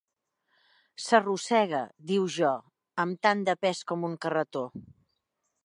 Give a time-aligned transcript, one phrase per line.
[1.07, 2.55] "S'arrossega," diu Jo,
[3.05, 4.65] "amb tant de pes com un carretó."